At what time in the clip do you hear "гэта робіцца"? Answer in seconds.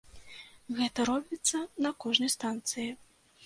0.79-1.63